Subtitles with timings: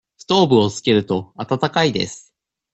[0.17, 2.33] ストーブをつけると、暖かいです。